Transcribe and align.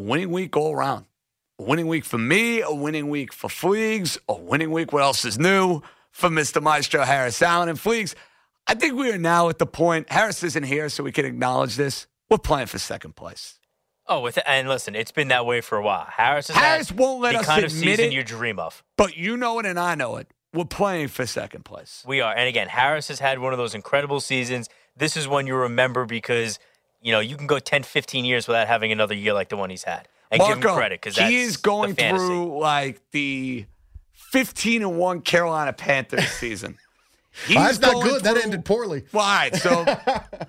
A 0.00 0.02
winning 0.02 0.30
week 0.30 0.56
all 0.56 0.72
around. 0.72 1.04
A 1.58 1.62
winning 1.62 1.86
week 1.86 2.06
for 2.06 2.16
me, 2.16 2.62
a 2.62 2.72
winning 2.72 3.10
week 3.10 3.34
for 3.34 3.48
Fleegs, 3.48 4.16
a 4.30 4.34
winning 4.34 4.70
week. 4.70 4.94
What 4.94 5.02
else 5.02 5.26
is 5.26 5.38
new 5.38 5.82
for 6.10 6.30
Mr. 6.30 6.62
Maestro 6.62 7.04
Harris 7.04 7.42
Allen 7.42 7.68
and 7.68 7.76
Fleegs? 7.76 8.14
I 8.66 8.72
think 8.76 8.94
we 8.94 9.12
are 9.12 9.18
now 9.18 9.50
at 9.50 9.58
the 9.58 9.66
point. 9.66 10.10
Harris 10.10 10.42
isn't 10.42 10.62
here, 10.62 10.88
so 10.88 11.04
we 11.04 11.12
can 11.12 11.26
acknowledge 11.26 11.76
this. 11.76 12.06
We're 12.30 12.38
playing 12.38 12.68
for 12.68 12.78
second 12.78 13.14
place. 13.14 13.58
Oh, 14.06 14.20
with 14.20 14.38
and 14.46 14.70
listen, 14.70 14.94
it's 14.94 15.12
been 15.12 15.28
that 15.28 15.44
way 15.44 15.60
for 15.60 15.76
a 15.76 15.82
while. 15.82 16.06
Harris 16.06 16.48
has 16.48 16.56
Harris 16.56 16.88
had 16.88 16.98
won't 16.98 17.20
let 17.20 17.32
the 17.34 17.40
us 17.40 17.46
kind 17.46 17.62
of 17.66 17.70
admit 17.70 17.98
season 17.98 18.04
it. 18.06 18.14
you 18.14 18.24
dream 18.24 18.58
of. 18.58 18.82
But 18.96 19.18
you 19.18 19.36
know 19.36 19.58
it, 19.58 19.66
and 19.66 19.78
I 19.78 19.96
know 19.96 20.16
it. 20.16 20.32
We're 20.54 20.64
playing 20.64 21.08
for 21.08 21.26
second 21.26 21.66
place. 21.66 22.02
We 22.06 22.22
are, 22.22 22.34
and 22.34 22.48
again, 22.48 22.68
Harris 22.68 23.08
has 23.08 23.18
had 23.18 23.38
one 23.38 23.52
of 23.52 23.58
those 23.58 23.74
incredible 23.74 24.20
seasons. 24.20 24.70
This 24.96 25.14
is 25.14 25.28
one 25.28 25.46
you 25.46 25.56
remember 25.56 26.06
because 26.06 26.58
you 27.02 27.12
know 27.12 27.20
you 27.20 27.36
can 27.36 27.46
go 27.46 27.58
10, 27.58 27.82
15 27.82 28.24
years 28.24 28.46
without 28.48 28.68
having 28.68 28.92
another 28.92 29.14
year 29.14 29.32
like 29.32 29.48
the 29.48 29.56
one 29.56 29.70
he's 29.70 29.84
had, 29.84 30.08
and 30.30 30.40
give 30.40 30.56
him 30.56 30.62
credit 30.62 31.00
because 31.00 31.16
he 31.16 31.40
is 31.40 31.56
going 31.56 31.94
through 31.94 32.58
like 32.58 33.00
the 33.12 33.66
15 34.12 34.82
and 34.82 34.98
1 34.98 35.20
Carolina 35.22 35.72
Panthers 35.72 36.28
season. 36.32 36.76
He's 37.46 37.56
That's 37.56 37.78
not 37.78 37.92
going 37.94 38.06
good. 38.08 38.22
That 38.24 38.36
ended 38.36 38.64
poorly. 38.64 39.04
Why? 39.12 39.22
all 39.22 39.36
right, 39.36 39.56
so 39.56 39.84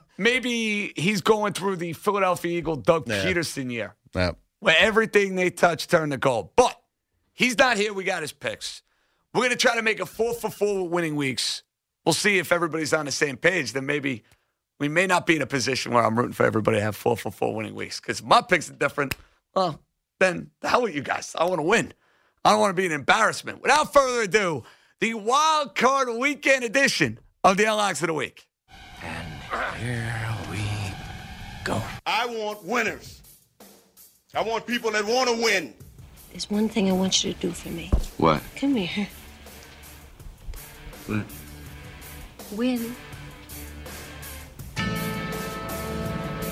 maybe 0.17 0.93
he's 0.95 1.21
going 1.21 1.53
through 1.53 1.77
the 1.77 1.93
Philadelphia 1.93 2.57
Eagle 2.57 2.75
Doug 2.75 3.07
Yeah. 3.07 3.23
Pederson 3.23 3.71
year, 3.71 3.95
Yeah. 4.15 4.31
where 4.59 4.75
everything 4.79 5.35
they 5.35 5.49
touch 5.51 5.87
turned 5.87 6.11
to 6.11 6.17
gold. 6.17 6.49
But 6.55 6.79
he's 7.33 7.57
not 7.57 7.77
here. 7.77 7.93
We 7.93 8.03
got 8.03 8.21
his 8.23 8.31
picks. 8.31 8.81
We're 9.33 9.41
going 9.41 9.51
to 9.51 9.57
try 9.57 9.75
to 9.75 9.81
make 9.81 9.99
a 9.99 10.05
four 10.05 10.33
for 10.33 10.49
four 10.49 10.89
winning 10.89 11.15
weeks. 11.15 11.63
We'll 12.03 12.13
see 12.13 12.39
if 12.39 12.51
everybody's 12.51 12.93
on 12.93 13.05
the 13.05 13.11
same 13.11 13.37
page. 13.37 13.73
Then 13.73 13.85
maybe 13.85 14.23
we 14.81 14.89
may 14.89 15.05
not 15.05 15.27
be 15.27 15.35
in 15.35 15.43
a 15.43 15.45
position 15.45 15.93
where 15.93 16.03
I'm 16.03 16.17
rooting 16.17 16.33
for 16.33 16.43
everybody 16.43 16.77
to 16.77 16.81
have 16.81 16.95
four 16.95 17.15
for 17.15 17.29
four 17.29 17.53
winning 17.53 17.75
weeks 17.75 17.99
because 17.99 18.23
my 18.23 18.41
picks 18.41 18.67
are 18.67 18.73
different. 18.73 19.15
Well, 19.53 19.79
then 20.19 20.49
the 20.61 20.69
hell 20.69 20.81
with 20.81 20.95
you 20.95 21.03
guys. 21.03 21.35
I 21.37 21.45
want 21.45 21.59
to 21.59 21.63
win. 21.63 21.93
I 22.43 22.49
don't 22.49 22.59
want 22.59 22.75
to 22.75 22.81
be 22.81 22.87
an 22.87 22.91
embarrassment. 22.91 23.61
Without 23.61 23.93
further 23.93 24.23
ado, 24.23 24.63
the 24.99 25.13
wild 25.13 25.75
card 25.75 26.09
weekend 26.09 26.63
edition 26.63 27.19
of 27.43 27.57
the 27.57 27.65
Locks 27.65 28.01
of 28.01 28.07
the 28.07 28.15
Week. 28.15 28.47
And 29.03 29.27
here 29.77 30.35
we 30.49 30.63
go. 31.63 31.79
I 32.07 32.25
want 32.25 32.63
winners. 32.63 33.21
I 34.33 34.41
want 34.41 34.65
people 34.65 34.89
that 34.93 35.05
want 35.05 35.29
to 35.29 35.43
win. 35.43 35.75
There's 36.31 36.49
one 36.49 36.67
thing 36.67 36.89
I 36.89 36.93
want 36.93 37.23
you 37.23 37.33
to 37.33 37.39
do 37.39 37.51
for 37.51 37.69
me. 37.69 37.91
What? 38.17 38.41
Come 38.55 38.73
here. 38.73 39.07
What? 41.05 41.25
Win. 42.53 42.95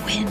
Win. 0.09 0.27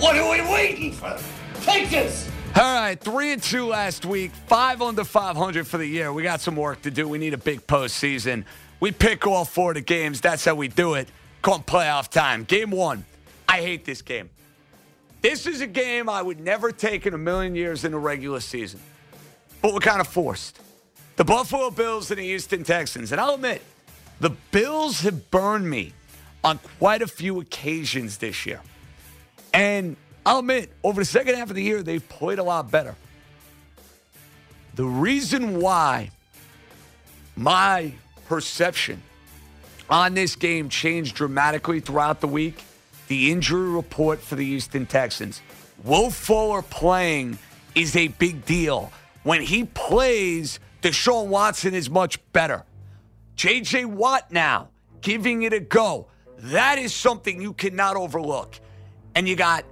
What 0.00 0.16
are 0.16 0.30
we 0.30 0.52
waiting 0.52 0.92
for? 0.92 1.16
Take 1.62 1.88
this! 1.88 2.30
All 2.54 2.62
right, 2.62 3.00
three 3.00 3.32
and 3.32 3.42
two 3.42 3.66
last 3.66 4.04
week, 4.04 4.32
five 4.46 4.82
under 4.82 5.02
500 5.02 5.66
for 5.66 5.78
the 5.78 5.86
year. 5.86 6.12
We 6.12 6.22
got 6.22 6.42
some 6.42 6.54
work 6.54 6.82
to 6.82 6.90
do. 6.90 7.08
We 7.08 7.18
need 7.18 7.32
a 7.32 7.38
big 7.38 7.66
postseason. 7.66 8.44
We 8.80 8.92
pick 8.92 9.26
all 9.26 9.46
four 9.46 9.70
of 9.70 9.76
the 9.76 9.80
games. 9.80 10.20
That's 10.20 10.44
how 10.44 10.54
we 10.54 10.68
do 10.68 10.94
it. 10.94 11.08
Come 11.40 11.62
playoff 11.62 12.08
time. 12.10 12.44
Game 12.44 12.70
one. 12.70 13.06
I 13.48 13.62
hate 13.62 13.86
this 13.86 14.02
game. 14.02 14.28
This 15.22 15.46
is 15.46 15.62
a 15.62 15.66
game 15.66 16.10
I 16.10 16.20
would 16.20 16.38
never 16.38 16.70
take 16.70 17.06
in 17.06 17.14
a 17.14 17.18
million 17.18 17.54
years 17.54 17.84
in 17.84 17.94
a 17.94 17.98
regular 17.98 18.40
season, 18.40 18.78
but 19.62 19.72
we're 19.72 19.80
kind 19.80 20.02
of 20.02 20.06
forced. 20.06 20.60
The 21.16 21.24
Buffalo 21.24 21.70
Bills 21.70 22.10
and 22.10 22.18
the 22.18 22.24
Houston 22.24 22.62
Texans. 22.62 23.10
And 23.10 23.20
I'll 23.20 23.34
admit, 23.34 23.62
the 24.20 24.30
Bills 24.50 25.00
have 25.00 25.30
burned 25.30 25.68
me 25.68 25.94
on 26.44 26.60
quite 26.78 27.02
a 27.02 27.06
few 27.06 27.40
occasions 27.40 28.18
this 28.18 28.46
year. 28.46 28.60
And 29.52 29.96
I'll 30.26 30.40
admit, 30.40 30.70
over 30.84 31.00
the 31.00 31.06
second 31.06 31.36
half 31.36 31.48
of 31.48 31.56
the 31.56 31.62
year, 31.62 31.82
they've 31.82 32.06
played 32.08 32.38
a 32.38 32.42
lot 32.42 32.70
better. 32.70 32.94
The 34.74 34.84
reason 34.84 35.60
why 35.60 36.10
my 37.36 37.94
perception 38.26 39.02
on 39.88 40.14
this 40.14 40.36
game 40.36 40.68
changed 40.68 41.14
dramatically 41.16 41.80
throughout 41.80 42.20
the 42.20 42.28
week 42.28 42.62
the 43.08 43.30
injury 43.30 43.68
report 43.68 44.20
for 44.20 44.34
the 44.34 44.44
Houston 44.44 44.86
Texans. 44.86 45.42
Will 45.84 46.10
Fuller 46.10 46.62
playing 46.62 47.38
is 47.74 47.96
a 47.96 48.08
big 48.08 48.44
deal. 48.44 48.92
When 49.22 49.42
he 49.42 49.64
plays, 49.64 50.58
Deshaun 50.82 51.26
Watson 51.26 51.74
is 51.74 51.90
much 51.90 52.18
better. 52.32 52.64
JJ 53.36 53.86
Watt 53.86 54.32
now 54.32 54.68
giving 55.00 55.42
it 55.42 55.52
a 55.52 55.60
go. 55.60 56.06
That 56.38 56.78
is 56.78 56.94
something 56.94 57.40
you 57.40 57.52
cannot 57.52 57.96
overlook. 57.96 58.58
And 59.14 59.28
you 59.28 59.36
got 59.36 59.64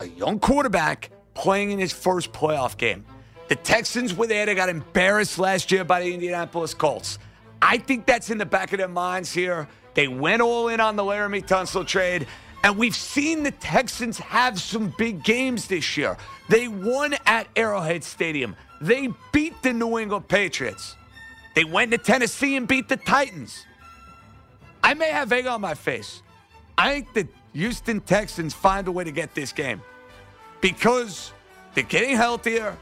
a 0.00 0.06
young 0.06 0.38
quarterback 0.38 1.10
playing 1.34 1.70
in 1.70 1.78
his 1.78 1.92
first 1.92 2.32
playoff 2.32 2.76
game. 2.76 3.04
The 3.48 3.56
Texans 3.56 4.14
were 4.14 4.26
there. 4.26 4.46
They 4.46 4.54
got 4.54 4.68
embarrassed 4.68 5.38
last 5.38 5.70
year 5.72 5.84
by 5.84 6.00
the 6.00 6.12
Indianapolis 6.12 6.74
Colts. 6.74 7.18
I 7.60 7.78
think 7.78 8.06
that's 8.06 8.30
in 8.30 8.38
the 8.38 8.46
back 8.46 8.72
of 8.72 8.78
their 8.78 8.88
minds 8.88 9.32
here. 9.32 9.68
They 9.94 10.08
went 10.08 10.42
all 10.42 10.68
in 10.68 10.80
on 10.80 10.96
the 10.96 11.02
Laremy 11.02 11.46
Tunsil 11.46 11.86
trade, 11.86 12.26
and 12.64 12.78
we've 12.78 12.96
seen 12.96 13.42
the 13.42 13.50
Texans 13.50 14.18
have 14.18 14.60
some 14.60 14.94
big 14.96 15.22
games 15.22 15.68
this 15.68 15.96
year. 15.96 16.16
They 16.48 16.68
won 16.68 17.14
at 17.26 17.48
Arrowhead 17.54 18.04
Stadium. 18.04 18.56
They 18.80 19.08
beat 19.32 19.62
the 19.62 19.72
New 19.72 19.98
England 19.98 20.28
Patriots. 20.28 20.96
They 21.54 21.64
went 21.64 21.90
to 21.90 21.98
Tennessee 21.98 22.56
and 22.56 22.66
beat 22.66 22.88
the 22.88 22.96
Titans. 22.96 23.66
I 24.92 24.94
may 24.94 25.08
have 25.08 25.32
egg 25.32 25.46
on 25.46 25.62
my 25.62 25.72
face. 25.72 26.22
I 26.76 26.92
think 26.92 27.14
the 27.14 27.28
Houston 27.54 28.02
Texans 28.02 28.52
find 28.52 28.86
a 28.86 28.92
way 28.92 29.04
to 29.04 29.10
get 29.10 29.34
this 29.34 29.50
game 29.50 29.80
because 30.60 31.32
they're 31.72 31.82
getting 31.82 32.14
healthier, 32.14 32.76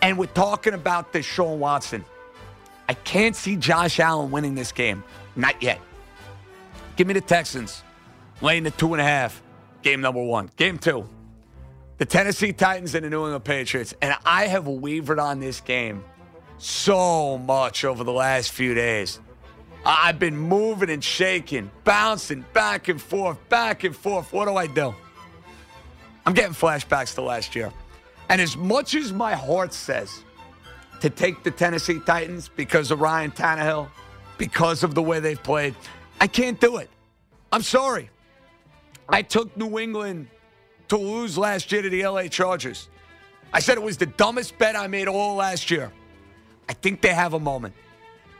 and 0.00 0.16
we're 0.16 0.24
talking 0.28 0.72
about 0.72 1.12
Deshaun 1.12 1.58
Watson. 1.58 2.06
I 2.88 2.94
can't 2.94 3.36
see 3.36 3.56
Josh 3.56 4.00
Allen 4.00 4.30
winning 4.30 4.54
this 4.54 4.72
game. 4.72 5.04
Not 5.36 5.62
yet. 5.62 5.78
Give 6.96 7.06
me 7.06 7.12
the 7.12 7.20
Texans. 7.20 7.82
Laying 8.40 8.62
the 8.62 8.70
two 8.70 8.94
and 8.94 9.00
a 9.02 9.04
half. 9.04 9.42
Game 9.82 10.00
number 10.00 10.22
one. 10.22 10.48
Game 10.56 10.78
two. 10.78 11.06
The 11.98 12.06
Tennessee 12.06 12.54
Titans 12.54 12.94
and 12.94 13.04
the 13.04 13.10
New 13.10 13.24
England 13.24 13.44
Patriots. 13.44 13.92
And 14.00 14.16
I 14.24 14.46
have 14.46 14.66
wavered 14.66 15.18
on 15.18 15.38
this 15.38 15.60
game 15.60 16.02
so 16.56 17.36
much 17.36 17.84
over 17.84 18.04
the 18.04 18.12
last 18.12 18.52
few 18.52 18.72
days. 18.72 19.20
I've 19.84 20.18
been 20.18 20.36
moving 20.36 20.90
and 20.90 21.02
shaking, 21.02 21.70
bouncing 21.84 22.44
back 22.52 22.88
and 22.88 23.00
forth, 23.00 23.38
back 23.48 23.84
and 23.84 23.96
forth. 23.96 24.32
What 24.32 24.46
do 24.46 24.56
I 24.56 24.66
do? 24.66 24.94
I'm 26.26 26.34
getting 26.34 26.52
flashbacks 26.52 27.14
to 27.14 27.22
last 27.22 27.54
year. 27.56 27.72
And 28.28 28.40
as 28.40 28.56
much 28.56 28.94
as 28.94 29.12
my 29.12 29.34
heart 29.34 29.72
says 29.72 30.22
to 31.00 31.08
take 31.10 31.42
the 31.42 31.50
Tennessee 31.50 31.98
Titans 32.04 32.48
because 32.48 32.90
of 32.90 33.00
Ryan 33.00 33.30
Tannehill, 33.30 33.88
because 34.36 34.82
of 34.82 34.94
the 34.94 35.02
way 35.02 35.18
they've 35.18 35.42
played, 35.42 35.74
I 36.20 36.26
can't 36.26 36.60
do 36.60 36.76
it. 36.76 36.90
I'm 37.50 37.62
sorry. 37.62 38.10
I 39.08 39.22
took 39.22 39.56
New 39.56 39.78
England 39.78 40.28
to 40.88 40.96
lose 40.96 41.38
last 41.38 41.72
year 41.72 41.82
to 41.82 41.90
the 41.90 42.06
LA 42.06 42.28
Chargers. 42.28 42.88
I 43.52 43.60
said 43.60 43.78
it 43.78 43.82
was 43.82 43.96
the 43.96 44.06
dumbest 44.06 44.56
bet 44.58 44.76
I 44.76 44.86
made 44.86 45.08
all 45.08 45.36
last 45.36 45.70
year. 45.70 45.90
I 46.68 46.74
think 46.74 47.00
they 47.00 47.12
have 47.12 47.34
a 47.34 47.40
moment. 47.40 47.74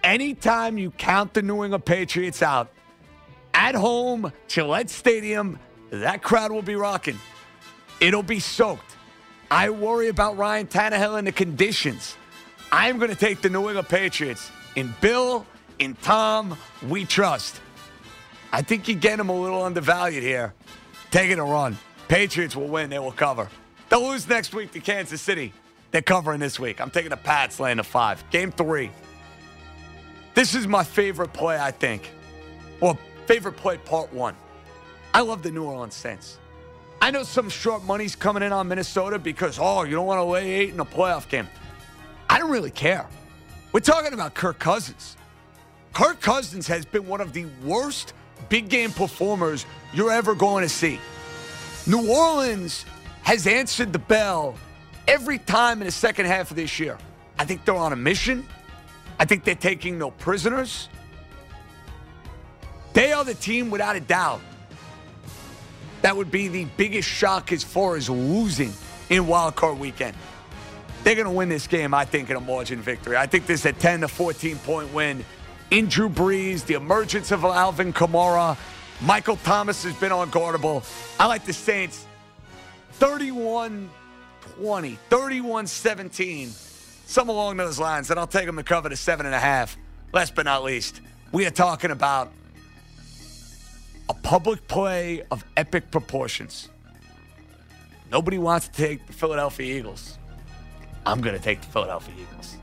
Anytime 0.02 0.78
you 0.78 0.90
count 0.92 1.34
the 1.34 1.42
New 1.42 1.62
England 1.62 1.84
Patriots 1.84 2.42
out, 2.42 2.70
at 3.52 3.74
home, 3.74 4.32
Gillette 4.48 4.90
Stadium, 4.90 5.58
that 5.90 6.22
crowd 6.22 6.52
will 6.52 6.62
be 6.62 6.74
rocking. 6.74 7.18
It'll 8.00 8.22
be 8.22 8.40
soaked. 8.40 8.96
I 9.50 9.70
worry 9.70 10.08
about 10.08 10.38
Ryan 10.38 10.66
Tannehill 10.66 11.18
and 11.18 11.26
the 11.26 11.32
conditions. 11.32 12.16
I'm 12.72 12.98
going 12.98 13.10
to 13.10 13.16
take 13.16 13.42
the 13.42 13.50
New 13.50 13.66
England 13.66 13.88
Patriots. 13.88 14.50
In 14.76 14.94
Bill, 15.00 15.44
in 15.78 15.94
Tom, 15.94 16.56
we 16.88 17.04
trust. 17.04 17.60
I 18.52 18.62
think 18.62 18.88
you 18.88 18.94
get 18.94 19.18
them 19.18 19.28
a 19.28 19.38
little 19.38 19.62
undervalued 19.62 20.22
here. 20.22 20.54
Taking 21.10 21.38
a 21.38 21.44
run. 21.44 21.76
Patriots 22.08 22.54
will 22.54 22.68
win. 22.68 22.90
They 22.90 22.98
will 22.98 23.12
cover. 23.12 23.48
They'll 23.88 24.08
lose 24.08 24.28
next 24.28 24.54
week 24.54 24.70
to 24.72 24.80
Kansas 24.80 25.20
City. 25.20 25.52
They're 25.90 26.02
covering 26.02 26.38
this 26.38 26.60
week. 26.60 26.80
I'm 26.80 26.90
taking 26.90 27.10
the 27.10 27.16
Pats 27.16 27.58
laying 27.58 27.78
the 27.78 27.84
five. 27.84 28.28
Game 28.30 28.52
three. 28.52 28.90
This 30.34 30.54
is 30.54 30.66
my 30.66 30.84
favorite 30.84 31.32
play, 31.32 31.58
I 31.58 31.70
think. 31.70 32.10
Or 32.80 32.96
favorite 33.26 33.56
play 33.56 33.78
part 33.78 34.12
one. 34.12 34.34
I 35.12 35.20
love 35.20 35.42
the 35.42 35.50
New 35.50 35.64
Orleans 35.64 35.94
Saints. 35.94 36.38
I 37.02 37.10
know 37.10 37.22
some 37.22 37.48
short 37.48 37.82
money's 37.84 38.14
coming 38.14 38.42
in 38.42 38.52
on 38.52 38.68
Minnesota 38.68 39.18
because, 39.18 39.58
oh, 39.60 39.84
you 39.84 39.92
don't 39.92 40.06
want 40.06 40.18
to 40.18 40.24
lay 40.24 40.50
eight 40.50 40.70
in 40.70 40.80
a 40.80 40.84
playoff 40.84 41.28
game. 41.28 41.48
I 42.28 42.38
don't 42.38 42.50
really 42.50 42.70
care. 42.70 43.06
We're 43.72 43.80
talking 43.80 44.12
about 44.12 44.34
Kirk 44.34 44.58
Cousins. 44.58 45.16
Kirk 45.92 46.20
Cousins 46.20 46.66
has 46.68 46.84
been 46.84 47.06
one 47.06 47.20
of 47.20 47.32
the 47.32 47.46
worst 47.64 48.12
big 48.48 48.68
game 48.68 48.92
performers 48.92 49.66
you're 49.92 50.12
ever 50.12 50.34
going 50.34 50.62
to 50.62 50.68
see. 50.68 51.00
New 51.86 52.10
Orleans 52.10 52.84
has 53.22 53.46
answered 53.46 53.92
the 53.92 53.98
bell 53.98 54.54
every 55.08 55.38
time 55.38 55.80
in 55.80 55.86
the 55.86 55.92
second 55.92 56.26
half 56.26 56.50
of 56.50 56.56
this 56.56 56.78
year. 56.78 56.98
I 57.38 57.44
think 57.44 57.64
they're 57.64 57.74
on 57.74 57.92
a 57.92 57.96
mission. 57.96 58.46
I 59.20 59.26
think 59.26 59.44
they're 59.44 59.54
taking 59.54 59.98
no 59.98 60.12
prisoners. 60.12 60.88
They 62.94 63.12
are 63.12 63.22
the 63.22 63.34
team 63.34 63.70
without 63.70 63.94
a 63.94 64.00
doubt. 64.00 64.40
That 66.00 66.16
would 66.16 66.30
be 66.30 66.48
the 66.48 66.64
biggest 66.78 67.06
shock 67.06 67.52
as 67.52 67.62
far 67.62 67.96
as 67.96 68.08
losing 68.08 68.72
in 69.10 69.26
wild 69.26 69.56
card 69.56 69.78
weekend. 69.78 70.16
They're 71.04 71.14
going 71.14 71.26
to 71.26 71.32
win 71.32 71.50
this 71.50 71.66
game, 71.66 71.92
I 71.92 72.06
think, 72.06 72.30
in 72.30 72.36
a 72.36 72.40
margin 72.40 72.80
victory. 72.80 73.18
I 73.18 73.26
think 73.26 73.46
this 73.46 73.60
is 73.60 73.66
a 73.66 73.72
10 73.74 74.00
to 74.00 74.08
14 74.08 74.56
point 74.56 74.90
win 74.94 75.22
in 75.70 75.86
Drew 75.88 76.08
Brees, 76.08 76.64
the 76.64 76.74
emergence 76.74 77.30
of 77.30 77.44
Alvin 77.44 77.92
Kamara. 77.92 78.56
Michael 79.02 79.36
Thomas 79.36 79.84
has 79.84 79.94
been 79.96 80.12
unguardable. 80.12 80.82
I 81.20 81.26
like 81.26 81.44
the 81.44 81.52
Saints 81.52 82.06
31 82.92 83.90
20, 84.56 84.98
31 85.10 85.66
17, 85.66 86.50
some 87.10 87.28
along 87.28 87.56
those 87.56 87.78
lines. 87.78 88.10
And 88.10 88.18
I'll 88.18 88.26
take 88.26 88.46
them 88.46 88.56
to 88.56 88.62
cover 88.62 88.88
the 88.88 88.96
seven 88.96 89.26
and 89.26 89.34
a 89.34 89.38
half. 89.38 89.76
Last 90.12 90.34
but 90.34 90.44
not 90.44 90.62
least, 90.62 91.00
we 91.32 91.44
are 91.46 91.50
talking 91.50 91.90
about 91.90 92.32
a 94.08 94.14
public 94.14 94.66
play 94.68 95.22
of 95.30 95.44
epic 95.56 95.90
proportions. 95.90 96.68
Nobody 98.10 98.38
wants 98.38 98.68
to 98.68 98.72
take 98.72 99.06
the 99.06 99.12
Philadelphia 99.12 99.76
Eagles. 99.76 100.18
I'm 101.06 101.20
going 101.20 101.36
to 101.36 101.42
take 101.42 101.60
the 101.60 101.68
Philadelphia 101.68 102.14
Eagles. 102.20 102.56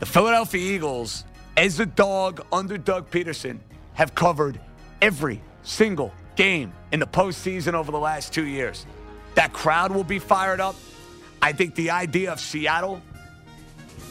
The 0.00 0.06
Philadelphia 0.06 0.60
Eagles, 0.60 1.24
as 1.56 1.80
a 1.80 1.86
dog 1.86 2.44
under 2.52 2.78
Doug 2.78 3.10
Pederson, 3.10 3.58
have 3.94 4.14
covered 4.14 4.60
every 5.02 5.40
single 5.62 6.12
game 6.36 6.72
in 6.92 7.00
the 7.00 7.06
postseason 7.06 7.74
over 7.74 7.90
the 7.92 7.98
last 7.98 8.32
two 8.32 8.46
years. 8.46 8.86
That 9.34 9.52
crowd 9.52 9.92
will 9.92 10.04
be 10.04 10.18
fired 10.18 10.60
up. 10.60 10.76
I 11.42 11.52
think 11.52 11.74
the 11.74 11.90
idea 11.90 12.32
of 12.32 12.40
Seattle 12.40 13.02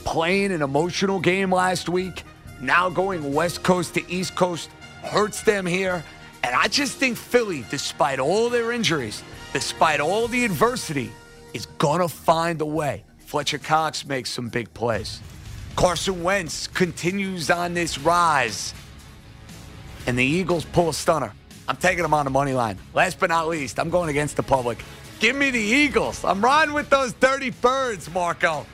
playing 0.08 0.54
an 0.54 0.62
emotional 0.62 1.20
game 1.20 1.52
last 1.52 1.90
week, 1.90 2.24
now 2.62 2.90
going 2.90 3.34
West 3.34 3.62
Coast 3.62 3.94
to 3.96 4.10
East 4.10 4.38
Coast, 4.38 4.70
hurts 5.04 5.42
them 5.42 5.66
here. 5.66 6.02
And 6.46 6.56
I 6.56 6.70
just 6.70 6.98
think 6.98 7.18
Philly, 7.18 7.66
despite 7.70 8.18
all 8.18 8.50
their 8.50 8.72
injuries, 8.72 9.22
despite 9.52 10.00
all 10.00 10.30
the 10.30 10.46
adversity, 10.46 11.12
is 11.54 11.66
going 11.78 12.00
to 12.00 12.08
find 12.08 12.62
a 12.62 12.66
way. 12.66 13.04
Fletcher 13.18 13.58
Cox 13.58 14.06
makes 14.08 14.30
some 14.30 14.48
big 14.48 14.74
plays. 14.74 15.20
Carson 15.76 16.24
Wentz 16.24 16.68
continues 16.68 17.52
on 17.52 17.74
this 17.74 18.00
rise. 18.00 18.74
And 20.08 20.18
the 20.18 20.24
Eagles 20.24 20.64
pull 20.64 20.88
a 20.88 20.94
stunner. 20.94 21.34
I'm 21.68 21.76
taking 21.76 22.04
them 22.04 22.14
on 22.14 22.24
the 22.24 22.32
money 22.32 22.54
line. 22.54 22.78
Last 22.94 23.20
but 23.20 23.28
not 23.28 23.50
least, 23.50 23.78
I'm 23.78 23.90
going 23.90 24.08
against 24.08 24.38
the 24.38 24.44
public. 24.44 24.82
Give 25.20 25.36
me 25.36 25.52
the 25.52 25.60
Eagles. 25.60 26.24
I'm 26.24 26.42
riding 26.42 26.74
with 26.74 26.90
those 26.90 27.12
dirty 27.12 27.50
birds, 27.50 28.10
Marco. 28.14 28.66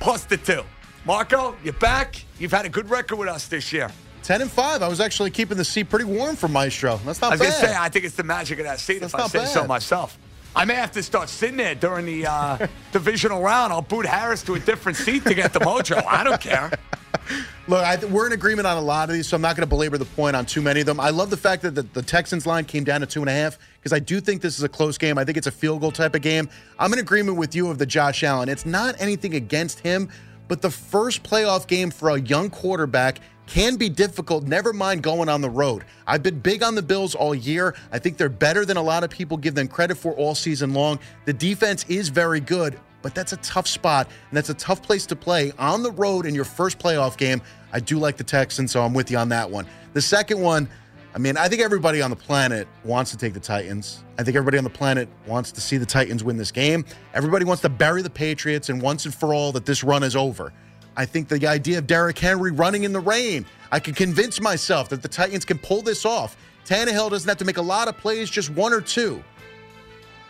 Plus 0.00 0.24
the 0.24 0.36
two. 0.36 0.62
Marco, 1.04 1.56
you're 1.62 1.72
back. 1.74 2.22
You've 2.38 2.52
had 2.52 2.66
a 2.66 2.68
good 2.68 2.90
record 2.90 3.16
with 3.16 3.28
us 3.28 3.46
this 3.46 3.72
year. 3.72 3.90
10 4.24 4.42
and 4.42 4.50
5. 4.50 4.82
I 4.82 4.88
was 4.88 5.00
actually 5.00 5.30
keeping 5.30 5.56
the 5.56 5.64
seat 5.64 5.84
pretty 5.88 6.04
warm 6.04 6.34
for 6.34 6.48
Maestro. 6.48 6.96
That's 7.04 7.20
not 7.20 7.28
I 7.28 7.34
was 7.34 7.40
bad. 7.40 7.46
going 7.46 7.60
to 7.60 7.66
say, 7.68 7.76
I 7.78 7.88
think 7.88 8.04
it's 8.04 8.16
the 8.16 8.24
magic 8.24 8.58
of 8.58 8.64
that 8.64 8.80
seat, 8.80 8.98
That's 9.00 9.14
if 9.14 9.20
I 9.20 9.26
say 9.28 9.44
so 9.46 9.66
myself. 9.66 10.18
I 10.56 10.64
may 10.64 10.74
have 10.74 10.90
to 10.92 11.02
start 11.02 11.28
sitting 11.28 11.58
there 11.58 11.74
during 11.74 12.06
the 12.06 12.26
uh, 12.26 12.66
divisional 12.92 13.42
round. 13.42 13.72
I'll 13.72 13.82
boot 13.82 14.06
Harris 14.06 14.42
to 14.44 14.54
a 14.54 14.58
different 14.58 14.98
seat 14.98 15.24
to 15.26 15.34
get 15.34 15.52
the 15.52 15.60
mojo. 15.60 16.04
I 16.04 16.24
don't 16.24 16.40
care. 16.40 16.72
Look, 17.68 17.84
I, 17.84 17.96
we're 18.06 18.28
in 18.28 18.32
agreement 18.32 18.64
on 18.68 18.76
a 18.76 18.80
lot 18.80 19.08
of 19.08 19.14
these, 19.14 19.26
so 19.26 19.34
I'm 19.34 19.42
not 19.42 19.56
going 19.56 19.62
to 19.62 19.68
belabor 19.68 19.98
the 19.98 20.04
point 20.04 20.36
on 20.36 20.46
too 20.46 20.62
many 20.62 20.80
of 20.80 20.86
them. 20.86 21.00
I 21.00 21.10
love 21.10 21.30
the 21.30 21.36
fact 21.36 21.62
that 21.62 21.74
the, 21.74 21.82
the 21.82 22.02
Texans 22.02 22.46
line 22.46 22.64
came 22.64 22.84
down 22.84 23.00
to 23.00 23.06
two 23.06 23.20
and 23.20 23.28
a 23.28 23.32
half 23.32 23.58
because 23.80 23.92
I 23.92 23.98
do 23.98 24.20
think 24.20 24.40
this 24.40 24.56
is 24.56 24.62
a 24.62 24.68
close 24.68 24.96
game. 24.96 25.18
I 25.18 25.24
think 25.24 25.36
it's 25.36 25.48
a 25.48 25.52
field 25.52 25.80
goal 25.80 25.90
type 25.90 26.14
of 26.14 26.22
game. 26.22 26.48
I'm 26.78 26.92
in 26.92 27.00
agreement 27.00 27.38
with 27.38 27.56
you 27.56 27.68
of 27.68 27.78
the 27.78 27.86
Josh 27.86 28.22
Allen. 28.22 28.48
It's 28.48 28.66
not 28.66 28.94
anything 29.00 29.34
against 29.34 29.80
him, 29.80 30.08
but 30.46 30.62
the 30.62 30.70
first 30.70 31.24
playoff 31.24 31.66
game 31.66 31.90
for 31.90 32.10
a 32.10 32.20
young 32.20 32.50
quarterback 32.50 33.18
can 33.48 33.74
be 33.74 33.88
difficult, 33.88 34.44
never 34.44 34.72
mind 34.72 35.02
going 35.02 35.28
on 35.28 35.40
the 35.40 35.50
road. 35.50 35.84
I've 36.06 36.22
been 36.22 36.38
big 36.38 36.62
on 36.62 36.76
the 36.76 36.82
Bills 36.82 37.16
all 37.16 37.34
year. 37.34 37.74
I 37.90 37.98
think 37.98 38.16
they're 38.16 38.28
better 38.28 38.64
than 38.64 38.76
a 38.76 38.82
lot 38.82 39.02
of 39.02 39.10
people 39.10 39.36
give 39.36 39.56
them 39.56 39.66
credit 39.66 39.96
for 39.96 40.12
all 40.12 40.36
season 40.36 40.72
long. 40.72 41.00
The 41.24 41.32
defense 41.32 41.84
is 41.88 42.10
very 42.10 42.38
good, 42.40 42.78
but 43.02 43.14
that's 43.14 43.32
a 43.32 43.36
tough 43.38 43.66
spot, 43.66 44.06
and 44.06 44.36
that's 44.36 44.50
a 44.50 44.54
tough 44.54 44.82
place 44.82 45.06
to 45.06 45.16
play 45.16 45.52
on 45.58 45.82
the 45.82 45.92
road 45.92 46.26
in 46.26 46.34
your 46.34 46.44
first 46.44 46.78
playoff 46.78 47.16
game. 47.16 47.40
I 47.72 47.80
do 47.80 47.98
like 47.98 48.16
the 48.16 48.24
Texans, 48.24 48.72
so 48.72 48.82
I'm 48.82 48.94
with 48.94 49.10
you 49.10 49.18
on 49.18 49.28
that 49.30 49.50
one. 49.50 49.66
The 49.92 50.02
second 50.02 50.40
one, 50.40 50.68
I 51.14 51.18
mean, 51.18 51.36
I 51.36 51.48
think 51.48 51.62
everybody 51.62 52.02
on 52.02 52.10
the 52.10 52.16
planet 52.16 52.68
wants 52.84 53.10
to 53.10 53.16
take 53.16 53.32
the 53.32 53.40
Titans. 53.40 54.04
I 54.18 54.22
think 54.22 54.36
everybody 54.36 54.58
on 54.58 54.64
the 54.64 54.70
planet 54.70 55.08
wants 55.26 55.50
to 55.52 55.60
see 55.60 55.78
the 55.78 55.86
Titans 55.86 56.22
win 56.22 56.36
this 56.36 56.52
game. 56.52 56.84
Everybody 57.14 57.44
wants 57.44 57.62
to 57.62 57.68
bury 57.68 58.02
the 58.02 58.10
Patriots 58.10 58.68
and 58.68 58.82
once 58.82 59.04
and 59.06 59.14
for 59.14 59.32
all 59.32 59.52
that 59.52 59.64
this 59.64 59.82
run 59.82 60.02
is 60.02 60.14
over. 60.14 60.52
I 60.96 61.04
think 61.04 61.28
the 61.28 61.46
idea 61.46 61.78
of 61.78 61.86
Derrick 61.86 62.18
Henry 62.18 62.50
running 62.50 62.84
in 62.84 62.92
the 62.92 63.00
rain, 63.00 63.46
I 63.70 63.80
can 63.80 63.94
convince 63.94 64.40
myself 64.40 64.88
that 64.90 65.02
the 65.02 65.08
Titans 65.08 65.44
can 65.44 65.58
pull 65.58 65.82
this 65.82 66.04
off. 66.04 66.36
Tannehill 66.66 67.10
doesn't 67.10 67.28
have 67.28 67.38
to 67.38 67.44
make 67.44 67.58
a 67.58 67.62
lot 67.62 67.88
of 67.88 67.96
plays, 67.96 68.28
just 68.28 68.50
one 68.50 68.72
or 68.72 68.80
two. 68.80 69.22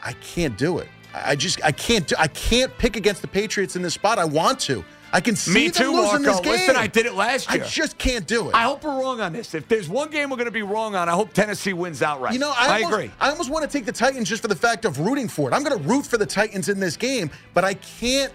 I 0.04 0.12
can't 0.14 0.56
do 0.58 0.78
it. 0.78 0.88
I 1.16 1.32
I 1.32 1.36
just 1.36 1.62
I 1.64 1.72
can't 1.72 2.06
do 2.06 2.14
I 2.18 2.28
can't 2.28 2.76
pick 2.78 2.96
against 2.96 3.22
the 3.22 3.28
Patriots 3.28 3.76
in 3.76 3.82
this 3.82 3.94
spot. 3.94 4.18
I 4.18 4.24
want 4.24 4.60
to. 4.60 4.84
I 5.12 5.20
can 5.20 5.36
see 5.36 5.54
Me 5.54 5.68
them 5.68 5.84
too, 5.84 5.92
losing 5.92 6.22
Marco. 6.22 6.24
this 6.24 6.40
game. 6.40 6.52
Listen, 6.52 6.76
I 6.76 6.86
did 6.88 7.06
it 7.06 7.14
last 7.14 7.50
year. 7.50 7.62
I 7.62 7.66
just 7.66 7.96
can't 7.96 8.26
do 8.26 8.48
it. 8.48 8.54
I 8.54 8.64
hope 8.64 8.82
we're 8.82 9.00
wrong 9.00 9.20
on 9.20 9.32
this. 9.32 9.54
If 9.54 9.68
there's 9.68 9.88
one 9.88 10.10
game 10.10 10.30
we're 10.30 10.36
going 10.36 10.46
to 10.46 10.50
be 10.50 10.62
wrong 10.62 10.94
on, 10.94 11.08
I 11.08 11.12
hope 11.12 11.32
Tennessee 11.32 11.72
wins 11.72 12.02
outright. 12.02 12.34
You 12.34 12.40
know, 12.40 12.52
I, 12.54 12.82
almost, 12.82 12.92
agree. 12.92 13.10
I 13.20 13.30
almost 13.30 13.48
want 13.48 13.64
to 13.64 13.70
take 13.70 13.86
the 13.86 13.92
Titans 13.92 14.28
just 14.28 14.42
for 14.42 14.48
the 14.48 14.56
fact 14.56 14.84
of 14.84 14.98
rooting 14.98 15.28
for 15.28 15.48
it. 15.48 15.54
I'm 15.54 15.62
going 15.62 15.80
to 15.80 15.88
root 15.88 16.04
for 16.06 16.18
the 16.18 16.26
Titans 16.26 16.68
in 16.68 16.80
this 16.80 16.96
game, 16.96 17.30
but 17.54 17.64
I 17.64 17.74
can't 17.74 18.32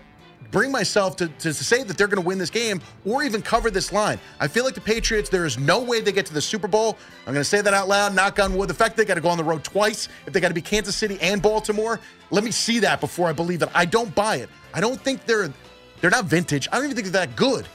bring 0.49 0.71
myself 0.71 1.15
to, 1.17 1.27
to 1.27 1.53
say 1.53 1.83
that 1.83 1.97
they're 1.97 2.07
going 2.07 2.21
to 2.21 2.27
win 2.27 2.37
this 2.37 2.49
game 2.49 2.81
or 3.05 3.23
even 3.23 3.41
cover 3.41 3.69
this 3.69 3.91
line. 3.91 4.19
I 4.39 4.47
feel 4.47 4.65
like 4.65 4.73
the 4.73 4.81
Patriots, 4.81 5.29
there 5.29 5.45
is 5.45 5.57
no 5.57 5.81
way 5.81 6.01
they 6.01 6.11
get 6.11 6.25
to 6.27 6.33
the 6.33 6.41
Super 6.41 6.67
Bowl. 6.67 6.97
I'm 7.27 7.33
going 7.33 7.41
to 7.41 7.43
say 7.43 7.61
that 7.61 7.73
out 7.73 7.87
loud, 7.87 8.15
knock 8.15 8.39
on 8.39 8.55
wood. 8.55 8.69
The 8.69 8.73
fact 8.73 8.97
they 8.97 9.05
got 9.05 9.15
to 9.15 9.21
go 9.21 9.29
on 9.29 9.37
the 9.37 9.43
road 9.43 9.63
twice, 9.63 10.09
if 10.25 10.33
they 10.33 10.39
got 10.39 10.49
to 10.49 10.53
be 10.53 10.61
Kansas 10.61 10.95
City 10.95 11.17
and 11.21 11.41
Baltimore, 11.41 11.99
let 12.31 12.43
me 12.43 12.51
see 12.51 12.79
that 12.79 12.99
before 12.99 13.27
I 13.27 13.33
believe 13.33 13.61
it. 13.61 13.69
I 13.73 13.85
don't 13.85 14.13
buy 14.15 14.37
it. 14.37 14.49
I 14.73 14.81
don't 14.81 14.99
think 14.99 15.25
they're 15.25 15.51
they're 15.99 16.09
not 16.09 16.25
vintage. 16.25 16.67
I 16.71 16.77
don't 16.77 16.85
even 16.85 16.95
think 16.95 17.07
they're 17.09 17.27
that 17.27 17.35
good. 17.35 17.67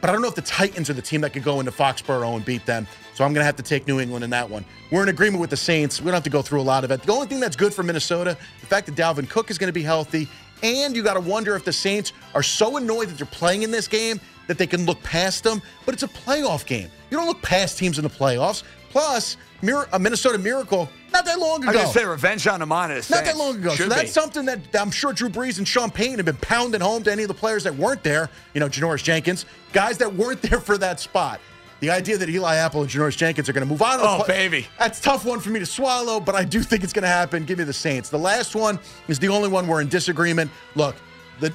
But 0.00 0.10
I 0.10 0.12
don't 0.12 0.22
know 0.22 0.28
if 0.28 0.34
the 0.34 0.42
Titans 0.42 0.88
are 0.90 0.94
the 0.94 1.02
team 1.02 1.20
that 1.22 1.32
could 1.32 1.42
go 1.42 1.58
into 1.58 1.72
Foxborough 1.72 2.36
and 2.36 2.44
beat 2.44 2.64
them. 2.66 2.86
So 3.14 3.24
I'm 3.24 3.32
going 3.32 3.40
to 3.40 3.46
have 3.46 3.56
to 3.56 3.62
take 3.62 3.86
New 3.86 3.98
England 3.98 4.24
in 4.24 4.30
that 4.30 4.48
one. 4.48 4.64
We're 4.90 5.02
in 5.02 5.08
agreement 5.08 5.40
with 5.40 5.50
the 5.50 5.56
Saints. 5.56 6.00
We 6.00 6.06
don't 6.06 6.14
have 6.14 6.24
to 6.24 6.30
go 6.30 6.42
through 6.42 6.60
a 6.60 6.62
lot 6.62 6.84
of 6.84 6.90
it. 6.90 7.02
The 7.02 7.12
only 7.12 7.26
thing 7.26 7.40
that's 7.40 7.56
good 7.56 7.72
for 7.72 7.82
Minnesota, 7.82 8.36
the 8.60 8.66
fact 8.66 8.86
that 8.86 8.94
Dalvin 8.94 9.28
Cook 9.28 9.50
is 9.50 9.58
going 9.58 9.68
to 9.68 9.72
be 9.72 9.82
healthy, 9.82 10.28
and 10.62 10.96
you 10.96 11.02
got 11.02 11.14
to 11.14 11.20
wonder 11.20 11.54
if 11.56 11.64
the 11.64 11.72
Saints 11.72 12.12
are 12.34 12.42
so 12.42 12.76
annoyed 12.76 13.08
that 13.08 13.18
they're 13.18 13.26
playing 13.26 13.62
in 13.62 13.70
this 13.70 13.88
game 13.88 14.20
that 14.46 14.58
they 14.58 14.66
can 14.66 14.86
look 14.86 15.02
past 15.02 15.44
them. 15.44 15.60
But 15.84 15.94
it's 15.94 16.02
a 16.02 16.08
playoff 16.08 16.66
game. 16.66 16.90
You 17.10 17.16
don't 17.16 17.26
look 17.26 17.42
past 17.42 17.78
teams 17.78 17.98
in 17.98 18.04
the 18.04 18.10
playoffs. 18.10 18.62
Plus, 18.90 19.36
a 19.62 19.94
uh, 19.94 19.98
Minnesota 19.98 20.38
Miracle 20.38 20.88
not 21.12 21.24
that 21.24 21.38
long 21.38 21.62
ago. 21.62 21.70
I 21.70 21.72
was 21.72 21.82
going 21.82 21.92
to 21.94 21.98
say 22.00 22.04
revenge 22.04 22.46
on 22.46 22.60
the 22.60 22.66
mind 22.66 22.92
of 22.92 23.06
the 23.06 23.14
Not 23.14 23.24
that 23.24 23.36
long 23.36 23.56
ago. 23.56 23.70
Should 23.70 23.84
so 23.84 23.88
that's 23.88 24.02
be. 24.02 24.08
something 24.08 24.44
that 24.44 24.60
I'm 24.78 24.90
sure 24.90 25.12
Drew 25.12 25.28
Brees 25.30 25.58
and 25.58 25.66
Sean 25.66 25.90
Payton 25.90 26.16
have 26.16 26.26
been 26.26 26.36
pounding 26.36 26.80
home 26.80 27.02
to 27.04 27.12
any 27.12 27.22
of 27.22 27.28
the 27.28 27.34
players 27.34 27.64
that 27.64 27.74
weren't 27.74 28.02
there. 28.02 28.28
You 28.54 28.60
know, 28.60 28.68
Janoris 28.68 29.02
Jenkins, 29.02 29.46
guys 29.72 29.98
that 29.98 30.14
weren't 30.14 30.42
there 30.50 30.60
for 30.60 30.76
that 30.78 31.00
spot. 31.00 31.40
The 31.80 31.90
idea 31.90 32.16
that 32.16 32.28
Eli 32.28 32.56
Apple 32.56 32.82
and 32.82 32.90
Janoris 32.90 33.16
Jenkins 33.16 33.48
are 33.48 33.52
going 33.52 33.66
to 33.66 33.70
move 33.70 33.82
on. 33.82 33.98
Oh, 34.00 34.24
baby. 34.26 34.66
That's 34.78 34.98
a 34.98 35.02
tough 35.02 35.24
one 35.24 35.40
for 35.40 35.50
me 35.50 35.60
to 35.60 35.66
swallow, 35.66 36.20
but 36.20 36.34
I 36.34 36.44
do 36.44 36.62
think 36.62 36.82
it's 36.82 36.92
going 36.92 37.02
to 37.02 37.08
happen. 37.08 37.44
Give 37.44 37.58
me 37.58 37.64
the 37.64 37.72
Saints. 37.72 38.08
The 38.08 38.18
last 38.18 38.54
one 38.54 38.78
is 39.08 39.18
the 39.18 39.28
only 39.28 39.48
one 39.48 39.66
we're 39.66 39.82
in 39.82 39.88
disagreement. 39.88 40.50
Look, 40.74 40.96
the 41.40 41.52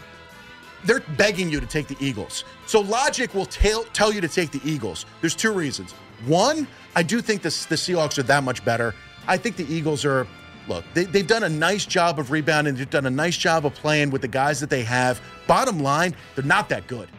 they're 0.83 1.01
begging 1.17 1.49
you 1.49 1.59
to 1.59 1.65
take 1.65 1.87
the 1.87 1.97
Eagles. 1.99 2.43
So 2.65 2.81
logic 2.81 3.33
will 3.33 3.45
tell 3.45 3.83
tell 3.93 4.11
you 4.11 4.21
to 4.21 4.27
take 4.27 4.51
the 4.51 4.61
Eagles. 4.63 5.05
There's 5.21 5.35
two 5.35 5.51
reasons. 5.51 5.93
One, 6.25 6.67
I 6.95 7.03
do 7.03 7.21
think 7.21 7.41
this, 7.41 7.65
the 7.65 7.75
Seahawks 7.75 8.17
are 8.17 8.23
that 8.23 8.43
much 8.43 8.63
better. 8.63 8.93
I 9.27 9.37
think 9.37 9.55
the 9.55 9.71
Eagles 9.71 10.05
are. 10.05 10.27
Look, 10.67 10.85
they, 10.93 11.05
they've 11.05 11.25
done 11.25 11.43
a 11.43 11.49
nice 11.49 11.85
job 11.87 12.19
of 12.19 12.29
rebounding. 12.29 12.75
They've 12.75 12.89
done 12.89 13.07
a 13.07 13.11
nice 13.11 13.35
job 13.35 13.65
of 13.65 13.73
playing 13.73 14.11
with 14.11 14.21
the 14.21 14.27
guys 14.27 14.59
that 14.59 14.69
they 14.69 14.83
have. 14.83 15.19
Bottom 15.47 15.79
line, 15.79 16.15
they're 16.35 16.45
not 16.45 16.69
that 16.69 16.85
good. 16.85 17.09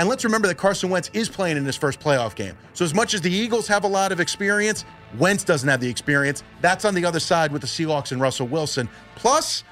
And 0.00 0.08
let's 0.08 0.24
remember 0.24 0.48
that 0.48 0.56
Carson 0.56 0.88
Wentz 0.88 1.10
is 1.12 1.28
playing 1.28 1.58
in 1.58 1.64
his 1.66 1.76
first 1.76 2.00
playoff 2.00 2.34
game. 2.34 2.56
So, 2.72 2.86
as 2.86 2.94
much 2.94 3.12
as 3.12 3.20
the 3.20 3.30
Eagles 3.30 3.68
have 3.68 3.84
a 3.84 3.86
lot 3.86 4.12
of 4.12 4.18
experience, 4.18 4.86
Wentz 5.18 5.44
doesn't 5.44 5.68
have 5.68 5.82
the 5.82 5.90
experience. 5.90 6.42
That's 6.62 6.86
on 6.86 6.94
the 6.94 7.04
other 7.04 7.20
side 7.20 7.52
with 7.52 7.60
the 7.60 7.68
Seahawks 7.68 8.10
and 8.10 8.18
Russell 8.18 8.46
Wilson. 8.46 8.88
Plus, 9.14 9.62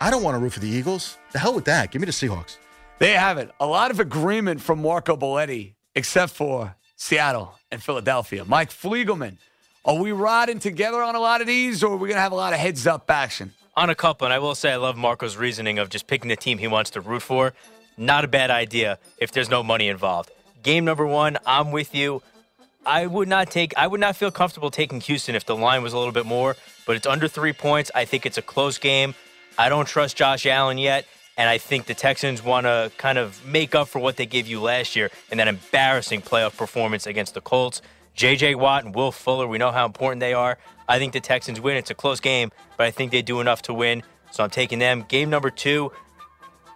I 0.00 0.10
don't 0.10 0.24
want 0.24 0.34
to 0.34 0.40
root 0.40 0.54
for 0.54 0.58
the 0.58 0.68
Eagles. 0.68 1.18
The 1.30 1.38
hell 1.38 1.54
with 1.54 1.66
that. 1.66 1.92
Give 1.92 2.02
me 2.02 2.06
the 2.06 2.10
Seahawks. 2.10 2.56
There 2.98 3.12
you 3.12 3.18
have 3.20 3.38
it. 3.38 3.52
A 3.60 3.66
lot 3.66 3.92
of 3.92 4.00
agreement 4.00 4.60
from 4.60 4.82
Marco 4.82 5.16
Belletti, 5.16 5.74
except 5.94 6.32
for 6.32 6.74
Seattle 6.96 7.54
and 7.70 7.80
Philadelphia. 7.80 8.44
Mike 8.44 8.70
Fliegelman, 8.70 9.36
are 9.84 9.98
we 9.98 10.10
riding 10.10 10.58
together 10.58 11.00
on 11.00 11.14
a 11.14 11.20
lot 11.20 11.40
of 11.42 11.46
these, 11.46 11.84
or 11.84 11.92
are 11.92 11.96
we 11.96 12.08
going 12.08 12.16
to 12.16 12.22
have 12.22 12.32
a 12.32 12.34
lot 12.34 12.52
of 12.52 12.58
heads 12.58 12.88
up 12.88 13.08
action? 13.08 13.52
On 13.76 13.88
a 13.88 13.94
couple, 13.94 14.24
and 14.24 14.34
I 14.34 14.40
will 14.40 14.56
say 14.56 14.72
I 14.72 14.76
love 14.76 14.96
Marco's 14.96 15.36
reasoning 15.36 15.78
of 15.78 15.90
just 15.90 16.08
picking 16.08 16.28
the 16.28 16.34
team 16.34 16.58
he 16.58 16.66
wants 16.66 16.90
to 16.90 17.00
root 17.00 17.22
for. 17.22 17.52
Not 17.96 18.24
a 18.24 18.28
bad 18.28 18.50
idea 18.50 18.98
if 19.18 19.32
there's 19.32 19.50
no 19.50 19.62
money 19.62 19.88
involved. 19.88 20.30
Game 20.62 20.84
number 20.84 21.06
one, 21.06 21.38
I'm 21.46 21.72
with 21.72 21.94
you. 21.94 22.22
I 22.84 23.06
would 23.06 23.28
not 23.28 23.50
take 23.50 23.76
I 23.76 23.86
would 23.86 24.00
not 24.00 24.16
feel 24.16 24.30
comfortable 24.30 24.70
taking 24.70 25.00
Houston 25.02 25.34
if 25.34 25.44
the 25.44 25.56
line 25.56 25.82
was 25.82 25.92
a 25.92 25.98
little 25.98 26.12
bit 26.12 26.26
more, 26.26 26.56
but 26.86 26.96
it's 26.96 27.06
under 27.06 27.28
three 27.28 27.52
points. 27.52 27.90
I 27.94 28.04
think 28.04 28.24
it's 28.24 28.38
a 28.38 28.42
close 28.42 28.78
game. 28.78 29.14
I 29.58 29.68
don't 29.68 29.86
trust 29.86 30.16
Josh 30.16 30.46
Allen 30.46 30.78
yet, 30.78 31.06
and 31.36 31.48
I 31.48 31.58
think 31.58 31.86
the 31.86 31.94
Texans 31.94 32.42
want 32.42 32.64
to 32.64 32.90
kind 32.96 33.18
of 33.18 33.44
make 33.46 33.74
up 33.74 33.88
for 33.88 33.98
what 33.98 34.16
they 34.16 34.26
gave 34.26 34.46
you 34.46 34.60
last 34.60 34.96
year 34.96 35.10
in 35.30 35.38
that 35.38 35.48
embarrassing 35.48 36.22
playoff 36.22 36.56
performance 36.56 37.06
against 37.06 37.34
the 37.34 37.40
Colts. 37.40 37.82
JJ 38.16 38.56
Watt 38.56 38.84
and 38.84 38.94
Will 38.94 39.12
Fuller, 39.12 39.46
we 39.46 39.58
know 39.58 39.70
how 39.70 39.86
important 39.86 40.20
they 40.20 40.34
are. 40.34 40.58
I 40.88 40.98
think 40.98 41.12
the 41.12 41.20
Texans 41.20 41.60
win. 41.60 41.76
It's 41.76 41.90
a 41.90 41.94
close 41.94 42.20
game, 42.20 42.50
but 42.76 42.86
I 42.86 42.90
think 42.90 43.12
they 43.12 43.22
do 43.22 43.40
enough 43.40 43.62
to 43.62 43.74
win. 43.74 44.02
So 44.30 44.42
I'm 44.42 44.50
taking 44.50 44.78
them. 44.78 45.04
Game 45.08 45.30
number 45.30 45.50
two, 45.50 45.92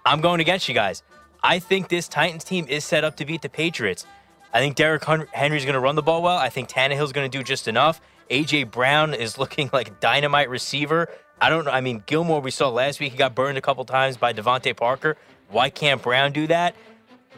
I'm 0.06 0.20
going 0.20 0.40
against 0.40 0.68
you 0.68 0.75
guys. 0.75 1.02
I 1.42 1.58
think 1.58 1.88
this 1.88 2.08
Titans 2.08 2.44
team 2.44 2.66
is 2.68 2.84
set 2.84 3.04
up 3.04 3.16
to 3.16 3.25
beat 3.25 3.42
the 3.42 3.49
Patriots. 3.49 4.04
I 4.52 4.58
think 4.58 4.76
Derrick 4.76 5.02
Henry's 5.04 5.64
going 5.64 5.75
to 5.75 5.80
run 5.80 5.94
the 5.94 6.02
ball 6.02 6.23
well. 6.23 6.37
I 6.37 6.49
think 6.50 6.68
Tannehill's 6.68 7.12
going 7.12 7.30
to 7.30 7.38
do 7.38 7.42
just 7.42 7.68
enough. 7.68 8.00
AJ 8.30 8.70
Brown 8.70 9.14
is 9.14 9.38
looking 9.38 9.70
like 9.73 9.88
a 9.88 9.94
dynamite 10.00 10.50
receiver. 10.50 11.08
I 11.40 11.49
don't 11.49 11.64
know. 11.64 11.70
I 11.70 11.80
mean, 11.80 12.02
Gilmore, 12.06 12.40
we 12.40 12.50
saw 12.50 12.68
last 12.68 13.00
week, 13.00 13.12
he 13.12 13.18
got 13.18 13.34
burned 13.34 13.58
a 13.58 13.62
couple 13.62 13.84
times 13.84 14.16
by 14.16 14.32
DeVante 14.32 14.76
Parker. 14.76 15.16
Why 15.49 15.70
can't 15.70 16.02
Brown 16.02 16.32
do 16.32 16.46
that? 16.49 16.75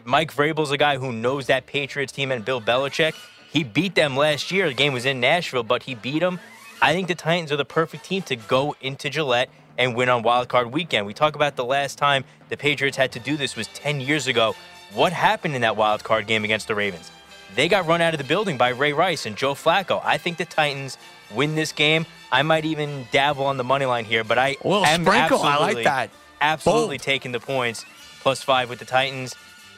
Mike 0.05 0.33
Vrabel's 0.33 0.71
a 0.71 0.77
guy 0.77 0.99
who 0.99 1.13
knows 1.13 1.47
that 1.47 1.67
Patriots 1.67 2.13
team 2.13 2.31
and 2.31 2.45
Bill 2.45 2.61
Belichick. 2.61 3.15
He 3.51 3.65
beat 3.65 3.95
them 3.95 4.17
last 4.17 4.51
year. 4.51 4.69
The 4.69 4.75
game 4.75 4.93
was 4.93 5.07
in 5.07 5.21
Nashville, 5.21 5.63
but 5.63 5.85
he 5.85 5.95
beat 5.95 6.21
them. 6.21 6.41
I 6.83 6.93
think 6.93 7.09
the 7.09 7.15
Titans 7.15 7.51
are 7.53 7.57
the 7.57 7.65
perfect 7.65 8.05
team 8.05 8.23
to 8.23 8.37
go 8.37 8.77
into 8.81 9.09
Gillette 9.09 9.51
and 9.79 9.95
win 9.95 10.09
on 10.09 10.23
Wild 10.23 10.49
Card 10.49 10.73
Weekend. 10.73 11.07
We 11.07 11.15
talk 11.15 11.35
about 11.35 11.57
the 11.57 11.65
last 11.65 11.99
time 11.99 12.25
the 12.49 12.57
Patriots 12.57 12.97
had 12.97 13.13
to 13.13 13.21
do 13.21 13.37
this 13.37 13.57
was 13.57 13.69
10 13.69 14.01
years 14.01 14.27
ago. 14.27 14.55
What 14.95 15.13
happened 15.13 15.55
in 15.55 15.63
that 15.63 15.77
Wild 15.77 16.05
Card 16.05 16.27
game 16.27 16.45
against 16.45 16.69
the 16.69 16.75
Ravens? 16.75 17.11
They 17.55 17.69
got 17.69 17.87
run 17.87 18.01
out 18.01 18.15
of 18.15 18.19
the 18.19 18.25
building 18.25 18.57
by 18.57 18.71
Ray 18.71 18.93
Rice 18.93 19.27
and 19.27 19.37
Joe 19.37 19.55
Flacco. 19.55 20.01
I 20.05 20.19
think 20.19 20.37
the 20.37 20.45
Titans 20.45 20.99
win 21.35 21.55
this 21.55 21.73
game. 21.73 22.07
I 22.31 22.43
might 22.43 22.65
even 22.65 23.07
dabble 23.13 23.45
on 23.45 23.57
the 23.57 23.65
money 23.65 23.87
line 23.87 24.05
here, 24.05 24.25
but 24.25 24.39
I 24.39 24.57
well, 24.63 24.85
am 24.85 25.05
sprinkle. 25.05 25.43
I 25.43 25.59
like 25.59 25.85
that. 25.85 26.11
Absolutely 26.41 26.99
Bold. 26.99 27.05
taking 27.05 27.33
the 27.33 27.41
points 27.41 27.85
plus 28.21 28.43
five 28.43 28.69
with 28.69 28.79
the 28.79 28.85
Titans. 28.85 29.35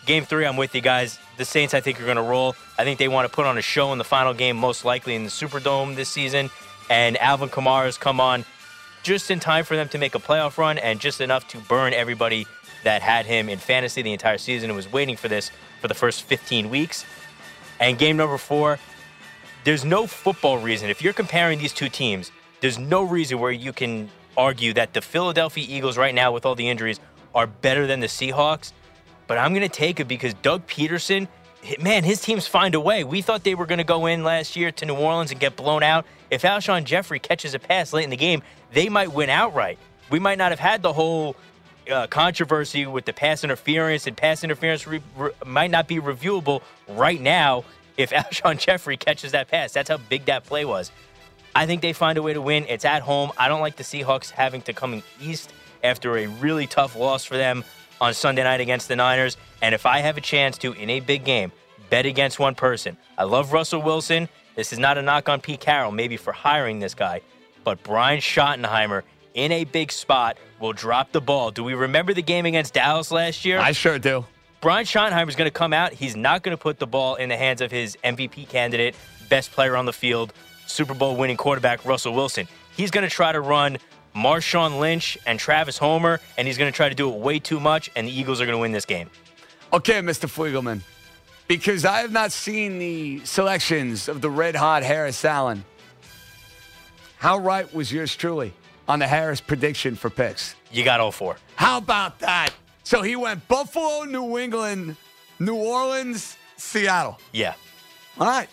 Game 0.07 0.25
three, 0.25 0.47
I'm 0.47 0.57
with 0.57 0.75
you 0.75 0.81
guys. 0.81 1.19
The 1.37 1.45
Saints, 1.45 1.75
I 1.75 1.81
think, 1.81 2.01
are 2.01 2.05
going 2.05 2.17
to 2.17 2.23
roll. 2.23 2.57
I 2.79 2.85
think 2.85 2.99
they 2.99 3.09
want 3.09 3.29
to 3.31 3.35
put 3.35 3.45
on 3.45 3.59
a 3.59 3.63
show 3.63 3.93
in 3.93 3.99
the 3.99 4.05
final 4.05 4.33
game, 4.33 4.57
most 4.57 4.85
likely 4.85 5.15
in 5.15 5.25
the 5.25 5.31
Superdome 5.31 5.95
this 5.97 6.09
season. 6.09 6.51
And 6.89 7.19
Alvin 7.19 7.51
Kamara's 7.51 7.99
come 7.99 8.19
on 8.19 8.47
just 9.03 9.31
in 9.31 9.41
time 9.41 9.65
for 9.65 9.77
them 9.77 9.89
to 9.91 9.99
make 9.99 10.15
a 10.15 10.19
playoff 10.19 10.59
run 10.59 10.79
and 10.79 11.01
just 11.01 11.21
enough 11.21 11.49
to 11.49 11.59
burn 11.59 11.93
everybody 11.93 12.47
that 12.85 13.03
had 13.03 13.27
him 13.27 13.49
in 13.49 13.59
fantasy 13.59 14.03
the 14.03 14.13
entire 14.13 14.39
season 14.39 14.71
and 14.71 14.77
was 14.77 14.91
waiting 14.91 15.17
for 15.17 15.29
this 15.29 15.51
for 15.81 15.89
the 15.89 15.95
first 15.95 16.23
15 16.23 16.71
weeks. 16.71 17.05
And 17.81 17.99
game 17.99 18.17
number 18.17 18.39
four, 18.39 18.79
there's 19.65 19.85
no 19.85 20.07
football 20.07 20.59
reason. 20.59 20.91
If 20.91 21.03
you're 21.03 21.13
comparing 21.13 21.59
these 21.59 21.73
two 21.73 21.89
teams, 21.89 22.31
there's 22.61 22.79
no 22.79 23.03
reason 23.03 23.39
where 23.39 23.53
you 23.53 23.73
can 23.73 24.11
argue 24.37 24.73
that 24.75 24.95
the 24.95 25.01
Philadelphia 25.01 25.65
Eagles, 25.69 25.99
right 25.99 26.15
now, 26.15 26.33
with 26.33 26.47
all 26.47 26.55
the 26.55 26.69
injuries, 26.69 27.01
are 27.35 27.47
better 27.47 27.87
than 27.87 28.01
the 28.01 28.07
Seahawks. 28.07 28.73
But 29.27 29.39
I'm 29.39 29.53
going 29.53 29.69
to 29.69 29.75
take 29.75 30.01
it 30.01 30.09
because 30.09 30.35
Doug 30.35 30.67
Pederson, 30.67 31.29
man, 31.81 32.05
his 32.05 32.21
teams 32.21 32.47
find 32.47 32.75
a 32.75 32.81
way. 32.81 33.05
We 33.05 33.23
thought 33.23 33.45
they 33.45 33.55
were 33.55 33.67
going 33.67 33.79
to 33.79 33.85
go 33.85 34.07
in 34.07 34.25
last 34.25 34.57
year 34.57 34.71
to 34.73 34.87
New 34.87 34.95
Orleans 34.95 35.31
and 35.31 35.41
get 35.41 35.57
blown 35.57 35.83
out. 35.83 36.07
If 36.31 36.43
Alshon 36.43 36.85
Jeffery 36.85 37.19
catches 37.19 37.55
a 37.55 37.59
pass 37.59 37.93
late 37.93 38.05
in 38.05 38.11
the 38.11 38.17
game, 38.17 38.43
they 38.73 38.89
might 38.89 39.13
win 39.13 39.31
outright. 39.31 39.79
We 40.11 40.19
might 40.19 40.39
not 40.39 40.53
have 40.53 40.61
had 40.61 40.83
the 40.83 40.93
whole 40.93 41.37
uh, 41.91 42.07
controversy 42.07 42.87
with 42.87 43.05
the 43.05 43.13
pass 43.13 43.45
interference, 43.45 44.07
and 44.07 44.17
pass 44.17 44.45
interference 44.45 44.87
re- 44.87 45.03
re- 45.17 45.31
might 45.45 45.71
not 45.71 45.89
be 45.89 45.97
reviewable 45.97 46.63
right 46.87 47.21
now 47.21 47.65
if 47.97 48.11
Alshon 48.13 48.59
Jeffery 48.59 48.97
catches 48.97 49.33
that 49.33 49.49
pass. 49.49 49.73
That's 49.73 49.89
how 49.89 49.97
big 49.97 50.27
that 50.27 50.45
play 50.45 50.65
was. 50.65 50.91
I 51.55 51.67
think 51.67 51.83
they 51.83 51.93
find 51.93 52.19
a 52.19 52.23
way 52.23 52.35
to 52.35 52.43
win. 52.43 52.67
It's 52.69 52.85
at 52.85 53.03
home. 53.03 53.33
I 53.37 53.49
don't 53.49 53.61
like 53.61 53.77
the 53.77 53.83
Seahawks 53.83 54.31
having 54.31 54.63
to 54.63 54.73
come 54.73 55.03
east 55.21 55.53
after 55.83 56.17
a 56.17 56.27
really 56.27 56.67
tough 56.67 56.95
loss 56.95 57.25
for 57.25 57.37
them 57.37 57.65
on 58.01 58.15
Sunday 58.15 58.43
night 58.43 58.61
against 58.61 58.89
the 58.89 58.97
Niners. 58.97 59.37
And 59.63 59.75
if 59.75 59.87
I 59.87 59.99
have 59.99 60.17
a 60.17 60.21
chance 60.21 60.59
to, 60.59 60.73
in 60.73 60.91
a 60.91 61.01
big 61.01 61.25
game, 61.25 61.53
bet 61.91 62.07
against 62.07 62.39
one 62.39 62.55
person, 62.55 62.97
I 63.17 63.25
love 63.25 63.53
Russell 63.53 63.83
Wilson. 63.83 64.29
This 64.55 64.73
is 64.73 64.79
not 64.79 64.99
a 64.99 65.03
knock 65.03 65.29
on 65.29 65.41
Pete 65.41 65.61
Carroll, 65.61 65.93
maybe 65.93 66.17
for 66.17 66.33
hiring 66.33 66.81
this 66.81 66.95
guy, 66.95 67.21
but 67.65 67.83
Brian 67.83 68.21
Schottenheimer 68.21 69.03
in 69.35 69.53
a 69.53 69.65
big 69.65 69.93
spot 69.93 70.37
will 70.59 70.73
drop 70.73 71.13
the 71.13 71.21
ball. 71.21 71.51
Do 71.51 71.63
we 71.63 71.75
remember 71.75 72.13
the 72.13 72.23
game 72.23 72.45
against 72.45 72.75
Dallas 72.75 73.11
last 73.11 73.45
year? 73.45 73.59
I 73.59 73.73
sure 73.73 73.99
do. 73.99 74.25
Brian 74.61 74.85
Schottenheimer 74.85 75.29
is 75.29 75.37
going 75.37 75.49
to 75.49 75.57
come 75.57 75.73
out. 75.73 75.93
He's 75.93 76.17
not 76.17 76.43
going 76.43 76.57
to 76.57 76.61
put 76.61 76.81
the 76.81 76.87
ball 76.87 77.15
in 77.15 77.29
the 77.29 77.37
hands 77.37 77.61
of 77.61 77.71
his 77.71 77.97
MVP 78.03 78.49
candidate, 78.49 78.97
best 79.29 79.53
player 79.53 79.77
on 79.77 79.87
the 79.87 79.93
field, 79.93 80.33
Super 80.67 80.95
Bowl 80.95 81.17
winning 81.17 81.37
quarterback 81.37 81.85
Russell 81.85 82.13
Wilson. 82.13 82.49
He's 82.77 82.91
going 82.91 83.09
to 83.09 83.15
try 83.15 83.31
to 83.31 83.41
run 83.41 83.79
Marshawn 84.15 84.81
Lynch 84.81 85.19
and 85.27 85.39
Travis 85.39 85.79
Homer, 85.79 86.21
and 86.37 86.47
he's 86.47 86.59
going 86.59 86.71
to 86.71 86.77
try 86.77 86.89
to 86.89 86.95
do 86.95 87.13
it 87.13 87.19
way 87.19 87.39
too 87.39 87.61
much, 87.61 87.91
and 87.97 88.07
the 88.09 88.13
Eagles 88.13 88.41
are 88.41 88.47
going 88.47 88.57
to 88.57 88.61
win 88.61 88.73
this 88.73 88.85
game. 88.85 89.11
Okay, 89.73 90.01
Mr. 90.01 90.27
Fliegelman, 90.27 90.83
because 91.47 91.85
I 91.85 92.01
have 92.01 92.13
not 92.13 92.33
seen 92.33 92.79
the 92.79 93.25
selections 93.25 94.09
of 94.09 94.21
the 94.21 94.31
red 94.31 94.57
hot 94.57 94.83
Harris 94.83 95.25
Allen. 95.25 95.65
How 97.19 97.39
right 97.39 97.73
was 97.75 97.93
yours 97.93 98.15
truly 98.15 98.53
on 98.87 98.99
the 98.99 99.07
Harris 99.07 99.41
prediction 99.41 99.97
for 99.97 100.09
picks? 100.09 100.55
You 100.71 100.85
got 100.85 101.01
all 101.01 101.13
four. 101.13 101.37
How 101.57 101.79
about 101.79 102.21
that? 102.21 102.51
So 102.85 103.03
he 103.03 103.17
went 103.17 103.47
Buffalo, 103.49 104.05
New 104.05 104.39
England, 104.39 104.97
New 105.39 105.57
Orleans, 105.57 106.37
Seattle. 106.57 107.19
Yeah. 107.33 107.55
All 108.19 108.27
right. 108.27 108.49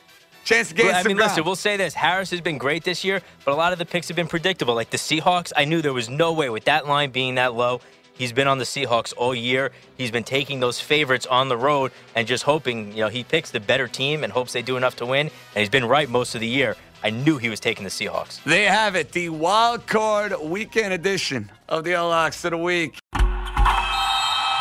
Chance 0.46 0.70
to 0.70 0.75
get 0.75 0.86
well, 0.86 0.96
I 0.96 1.02
mean, 1.02 1.18
listen, 1.18 1.44
we'll 1.44 1.56
say 1.56 1.75
this. 1.75 1.96
Harris 1.96 2.30
has 2.30 2.40
been 2.40 2.60
great 2.60 2.84
this 2.84 3.04
year, 3.04 3.20
but 3.44 3.52
a 3.52 3.56
lot 3.56 3.74
of 3.74 3.80
the 3.80 3.86
picks 3.86 4.08
have 4.10 4.16
been 4.16 4.28
predictable. 4.28 4.75
Like 4.75 4.92
the 4.92 4.98
Seahawks, 4.98 5.52
I 5.58 5.66
knew 5.66 5.82
there 5.82 5.92
was 5.92 6.08
no 6.08 6.34
way 6.34 6.52
with 6.52 6.66
that 6.66 6.88
line 6.88 7.10
being 7.10 7.36
that 7.36 7.56
low. 7.56 7.82
He's 8.14 8.32
been 8.32 8.48
on 8.48 8.60
the 8.60 8.64
Seahawks 8.64 9.12
all 9.18 9.34
year. 9.34 9.72
He's 9.98 10.12
been 10.12 10.24
taking 10.24 10.60
those 10.60 10.80
favorites 10.80 11.25
on 11.25 11.50
the 11.50 11.58
road 11.58 11.92
and 12.14 12.28
just 12.28 12.44
hoping, 12.44 12.92
you 12.92 13.00
know, 13.00 13.10
he 13.10 13.24
picks 13.24 13.50
the 13.50 13.60
better 13.60 13.88
team 13.88 14.24
and 14.24 14.32
hopes 14.32 14.54
they 14.54 14.62
do 14.62 14.78
enough 14.78 14.96
to 14.98 15.06
win. 15.08 15.32
And 15.56 15.60
he's 15.62 15.70
been 15.70 15.86
right 15.86 16.08
most 16.08 16.36
of 16.36 16.42
the 16.42 16.48
year. 16.48 16.78
I 17.04 17.10
knew 17.10 17.40
he 17.40 17.50
was 17.50 17.60
taking 17.60 17.84
the 17.84 17.90
Seahawks. 17.90 18.44
They 18.44 18.66
have 18.66 18.96
it, 18.96 19.14
the 19.14 19.30
wild 19.30 19.88
card 19.88 20.34
weekend 20.40 20.94
edition 20.94 21.52
of 21.68 21.84
the 21.84 21.94
Locks 21.96 22.46
of 22.46 22.52
the 22.52 22.58
Week. 22.58 23.00